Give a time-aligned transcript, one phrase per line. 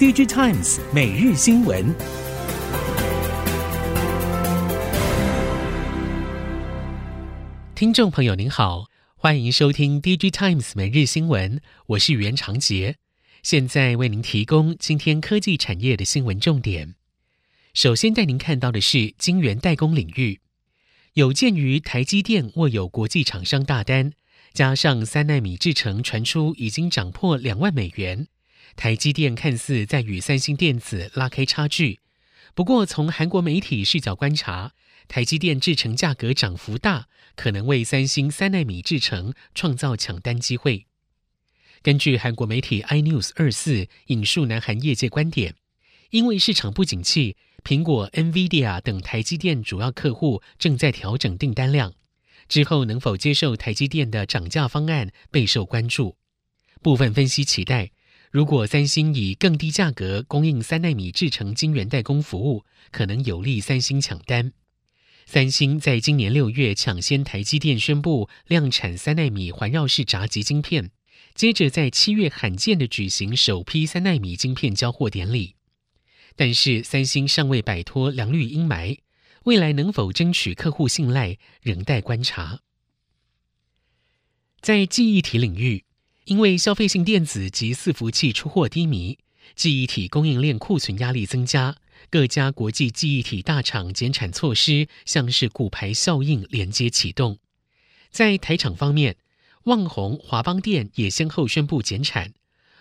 [0.00, 1.94] DigiTimes 每日新闻，
[7.74, 12.96] 听众朋友您好，欢迎收听 DigiTimes 每日新闻，我是袁长杰，
[13.42, 16.94] 现在为您提供今天科技产业的新闻重点。
[17.74, 20.40] 首先带您看到的是晶圆代工领域，
[21.12, 24.12] 有鉴于台积电握有国际厂商大单，
[24.54, 28.28] 加上三奈米制程传出已经涨破两万美元。
[28.76, 32.00] 台积电看似在与三星电子拉开差距，
[32.54, 34.72] 不过从韩国媒体视角观察，
[35.08, 40.86] 台积电制程价格涨幅大，可能为三星三纳米制程创造抢单机会。
[41.82, 45.54] 根据韩国媒体 iNews 二四引述南韩业界观点，
[46.10, 51.94] 因为市场不景气，苹果、NVIDIA 等台积电主要客户正在调整订单量，
[52.48, 56.16] 之后能否接受台积电的涨价方案备受关注。
[56.82, 57.90] 部分分析期待。
[58.30, 64.52] 如果三星以更低价格供应三纳米制程晶圆代工服务，可能有利三星抢单。
[65.26, 70.92] 三星在今年六月抢先台积电宣布量产三纳米环绕式闸极晶片，
[71.34, 75.56] 接着在七月罕见的举行首批三纳米晶片交货典礼。
[76.36, 79.00] 但是三星尚未摆脱良率阴霾，
[79.42, 82.60] 未来能否争取客户信赖，仍待观察。
[84.60, 85.84] 在记忆体领域。
[86.24, 89.18] 因为消费性电子及伺服器出货低迷，
[89.56, 91.76] 记忆体供应链库存压力增加，
[92.08, 97.38] 各家国际记忆体大厂减产措施像是骨牌效应连接启动。
[98.10, 99.16] 在台厂方面，
[99.64, 102.32] 旺宏、华邦电也先后宣布减产，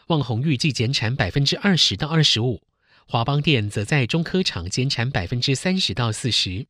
[0.07, 2.61] 旺宏预计减产百分之二十到二十五，
[3.05, 6.67] 华邦电则在中科厂减产百分之三十到四十。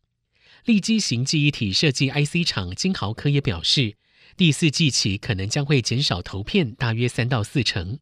[0.65, 3.95] 利基型记忆体设计 IC 厂金豪科也表示。
[4.39, 7.99] 第四季起可能将会减少投片大约三到四成，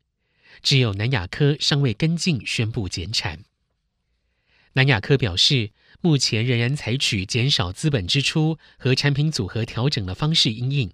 [0.62, 3.44] 只有南亚科尚未跟进宣布减产。
[4.74, 10.94] 南亚科表示，目前仍然采取减少资本支出和产品组合调整的方式因应，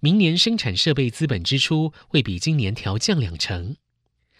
[0.00, 3.76] 明年生产设备资本支出会比今年调降两成。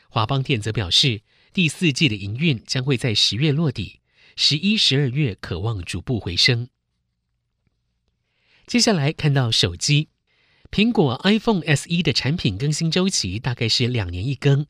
[0.09, 1.21] 华邦电则表示，
[1.53, 4.01] 第四季的营运将会在十月落底，
[4.37, 6.71] 十一、十二月可望逐步回升。
[8.67, 10.09] 接下来看到手机。
[10.71, 14.67] 苹果 iPhone SE 的产品更新周期大概是两年一更，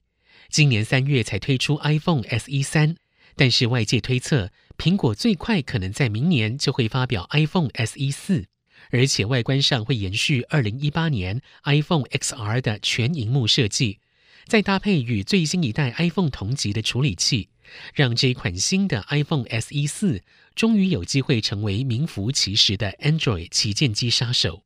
[0.49, 2.97] 今年三月才推出 iPhone SE 三，
[3.37, 8.47] 但是外界推测，苹果最快可能在明年就会发表 iPhone SE 四，
[8.91, 13.99] 而且外观上会延续二零一八年 iPhone XR 的全荧幕设计，
[14.47, 17.51] 再搭配与最新一代 iPhone 同级的处理器，
[17.93, 20.23] 让这一款新的 iPhone SE 四
[20.55, 24.63] 终于有机会成为名副其实的 Android 旗舰机杀手。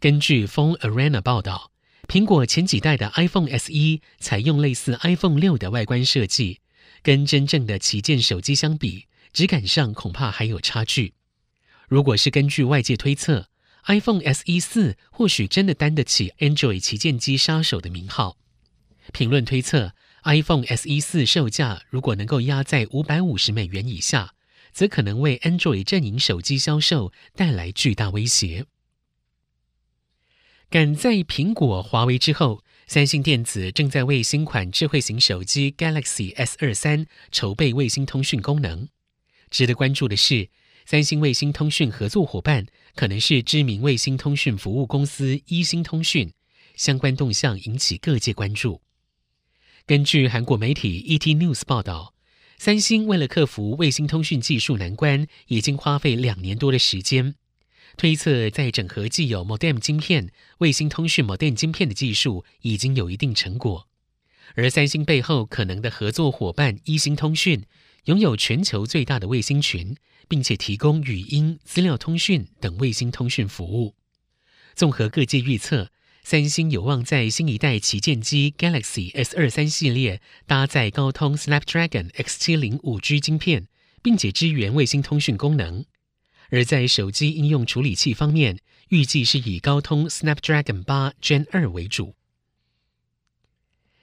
[0.00, 1.72] 根据 Phone Arena 报道，
[2.06, 6.60] 苹果前几代的 iPhone SE 采用类似 iPhone 六的外观设计，
[7.02, 11.14] 跟真正的旗舰手机相比，质感上恐怕还有差距。
[11.88, 13.48] 如果是根据外界推测
[13.86, 18.36] ，iPhone SE 四或许真的担得起 Android 旗舰机杀手的名号。
[19.12, 24.34] 评论推测，iPhone SE 四售价如果能够压在五百五十美元以下，
[24.72, 28.66] 则可能为 Android 阵营手机销售带来巨大威胁。
[30.70, 38.86] 赶在苹果、华为之后，三星电子正在为新款智慧型手机 Galaxy S 二三筹备卫星通讯功能。
[39.48, 40.50] 值得关注的是，
[40.84, 46.30] 三星卫星通讯合作伙伴可能是知名卫星通讯服务公司一星通讯，
[46.76, 48.82] 相关动向引起各界关注。
[49.86, 52.12] 根据韩国媒体 ET News 报道，
[52.58, 57.36] 三星为了克服卫星通讯技术难关，已经花费两年多的时间。
[57.98, 63.88] 推测，在整合既有 modem 晶片、卫星通讯 modem 晶片的技术已经有一定成果，
[64.54, 67.64] 而三星背后可能的合作伙伴一星通讯，
[68.04, 69.96] 拥有全球最大的卫星群，
[70.28, 73.96] 并且提供语音、资料通讯等卫星通讯服务。
[74.76, 75.90] 综合各界预测，
[76.22, 83.66] 三星有望在新一代旗舰机 Galaxy S 二三系列搭载高通 Snapdragon X 七零五 G 晶片，
[84.04, 85.84] 并且支援卫星通讯功能。
[86.50, 88.58] 而在手机应用处理器方面，
[88.88, 92.14] 预计是以高通 Snapdragon 八 Gen 二为主。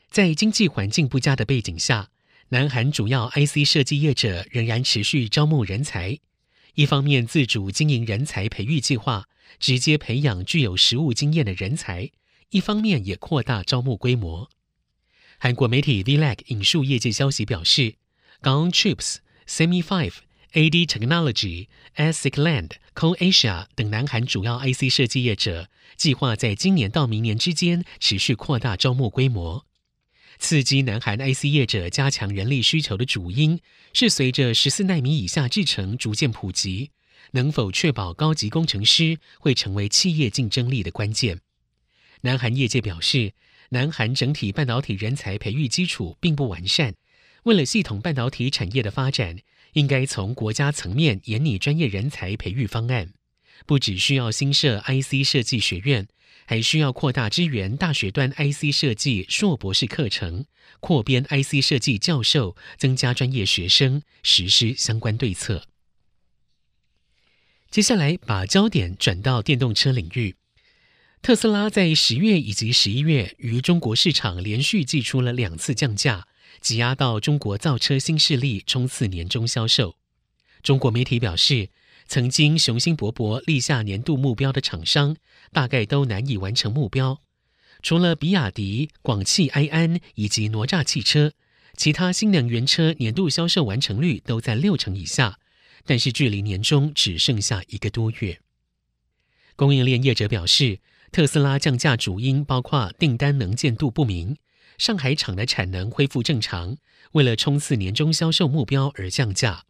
[0.09, 2.09] 在经济环境不佳的背景下，
[2.50, 6.19] 南韩主要 IC 设计业者仍然持续招募人才。
[6.75, 9.27] 一方面自主经营人才培育计划，
[9.59, 12.12] 直接培养具有实务经验的人才；
[12.51, 14.50] 一方面也扩大招募规模。
[15.38, 17.95] 韩国媒体 VLAC 引述业界消息表示
[18.41, 19.18] ，GAON Chips、
[19.48, 20.15] Semi Five。
[20.55, 21.67] AD Technology、
[21.97, 29.65] ASIC Land、Co Asia 等南韩主要 IC 设计业者计划在今年到明年之间持续扩大招募规模。
[30.39, 33.59] 刺激南韩 IC 业者加强人力需求的主因
[33.91, 36.91] 是随着十四奈米以下制程逐渐普及，
[37.31, 41.41] 能否确保高级工程师会成为企业竞争力的关键。
[42.21, 43.33] 南韩业界表示，
[43.71, 46.95] 南韩整体半导体人才培育基础并不完善，
[47.43, 49.39] 为了系统半导体产业的发展，
[49.75, 53.13] 应该从国家层面研拟专业人才培育方案，
[53.66, 56.07] 不只需要新设 IC 设计学院。
[56.48, 60.45] 还需要扩大支援大学端 IC 设计硕博士课程，
[60.80, 65.63] 扩编 IC 设计教授，增加专业学生，实施相关对策。
[67.72, 70.36] 接下来，把焦点转到电动车领域。
[71.24, 76.27] 特斯拉在十月以及十一月于中国市场连续祭出了两次降价，
[76.61, 79.95] 挤压到中国造车新势力冲刺年终销售。
[80.63, 81.69] 中国媒体表示，
[82.07, 85.15] 曾经雄心勃勃立下年度目标的厂商，
[85.51, 87.21] 大概都难以完成目标。
[87.81, 91.33] 除了比亚迪、广汽埃安以及哪吒汽车，
[91.77, 95.39] 其他新能源车年度销售完成率都在六成以下，
[95.85, 98.39] 但是距离年终只剩下一个多月。
[99.55, 100.79] 供应链业者表示，
[101.11, 104.35] 特斯拉降价主因包括订单能见度不明，
[104.77, 106.77] 上海厂的产能恢复正常，
[107.13, 109.66] 为了冲刺年终销售目标而降价。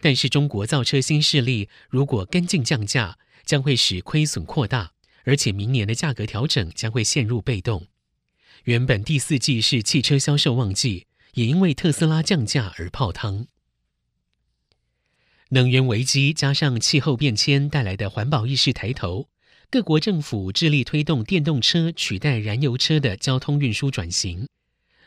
[0.00, 4.92] 但是，中国造车新势力如果跟进降价，将会使亏损扩大，
[5.24, 7.86] 而且明年的价格调整将会陷入被动。
[8.64, 13.46] 原本第四季是汽车销售旺季，也因为特斯拉降价而泡汤。
[15.50, 19.28] 能源危机加上气候变迁带来的环保意识抬头，
[19.72, 24.46] 各国政府致力推动电动车取代燃油车的交通运输转型。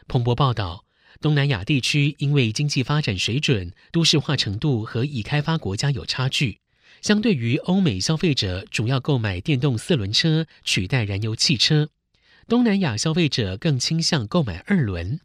[0.07, 0.83] 彭博报道。
[1.21, 6.59] 东南亚地区因为经济发展水准、都市化程度和已开发国家有差距，
[7.01, 11.89] 相对于欧美消费者主要购买电动四轮车取代燃油汽车，
[12.49, 15.21] 东南亚消费者更倾向购买二轮，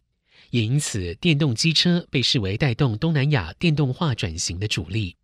[0.50, 5.16] 也因此电动机车被视为带动东南亚电动化转型的主力。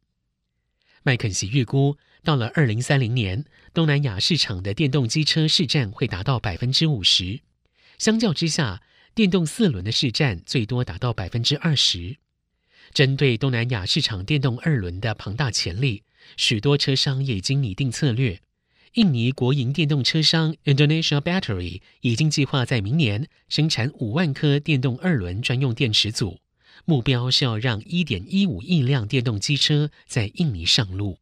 [1.04, 7.40] 麦肯锡预估，到了二零三零年，东南亚市场的电动机车市占会达到百分之五十，
[7.98, 8.82] 相较之下，
[9.14, 12.16] 电动四轮的市占最多达到百分之二十。
[12.92, 16.02] 针对东南亚市场电动二轮的庞大潜力，
[16.36, 18.40] 许多车商也已经拟定策略。
[18.94, 26.40] 印尼国营电动车商 Indonesia Battery 已经计划在明年生产五万颗电动二轮专用电池组，
[26.86, 31.18] 目标是要让一点一五亿辆电动机车在印尼上路。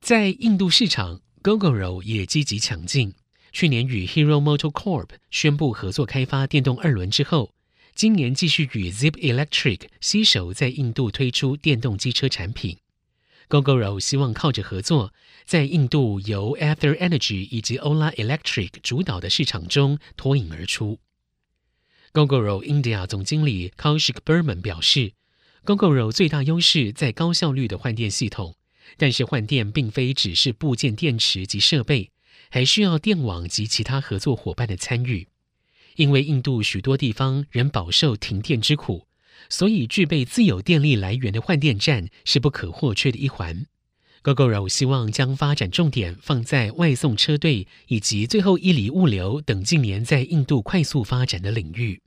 [0.00, 3.14] 在印度市场，Gogoro 也积极抢进。
[3.52, 7.52] 去年与 Hero MotoCorp 宣布合作开发电动二轮之后，
[7.94, 12.78] 今年继续与 Zip Electric 携手在印度推出电动机车产品。
[13.48, 15.12] Gogoro 希望靠着合作，
[15.44, 21.00] 在印度由 Ather Energy 以及 Ola Electric 主导的市场中脱颖而出。
[22.12, 25.12] Gogoro India 总经理 Kaushik Berman 表示
[25.64, 28.54] ，Gogoro 最大优势在高效率的换电系统，
[28.96, 32.10] 但是换电并非只是部件、电池及设备。
[32.50, 35.28] 还需要电网及其他合作伙伴的参与，
[35.96, 39.06] 因为印度许多地方仍饱受停电之苦，
[39.50, 43.66] 所以具备自有电力来源的换电站是不可或缺的一环。
[44.22, 52.00] Gogoro 希望将发展重点放在外送车队以及最后一里物流等近年在印度快速发展的领域。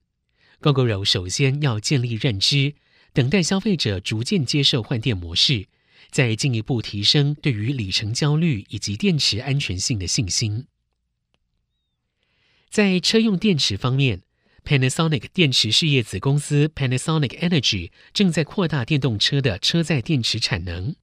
[0.60, 2.74] Gogoro 首先要建立认知，
[3.14, 5.68] 等待消费者逐渐接受换电模式。
[6.12, 10.68] 再进一步提升对于里程焦虑以及电池安全性的信心。
[12.70, 14.22] 在车用电池方面
[14.64, 20.96] ，Panasonic 电池事业子公司 Panasonic Energy 正在扩大电动车的车载电池产能。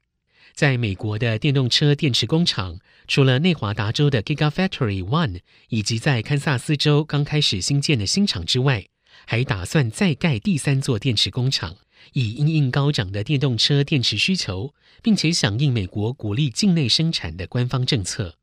[0.54, 8.86] 在美国的电动车电池工厂，除了内华达州的 Gigafactory One 以及在堪萨斯州刚开始新建的新厂之外，
[9.26, 11.76] 还打算再盖第三座电池工厂。
[12.12, 18.36] 以因应高涨的电动车电池需求，并且响应美国鼓励境内生产的官方政策。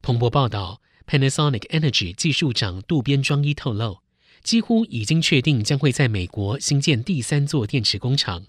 [0.00, 3.98] 彭博报道，Panasonic Energy 技术长渡边庄一透露，
[4.42, 8.46] 几乎已经确定将会在美国新建第三座电池工厂，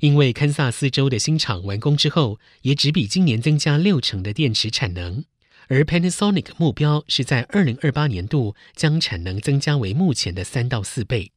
[0.00, 5.24] 因为堪萨斯州的新厂完工之后，也只比今年增加六成的电池产能，
[5.68, 11.32] 而 Panasonic 目标是在二零二八年度将产能增加为目前的三到四倍。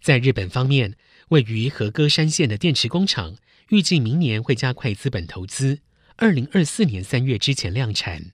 [0.00, 0.96] 在日本方面，
[1.28, 3.36] 位于和歌山县的电池工厂，
[3.68, 5.80] 预计明年会加快资本投资，
[6.16, 8.32] 二零二四年三月之前量产。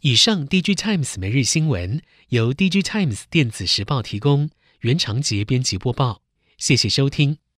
[0.00, 4.50] 以上，DG Times 每日新闻由 DG Times 电子时报提供，
[4.80, 6.22] 原长杰编辑播报，
[6.58, 7.38] 谢谢收听。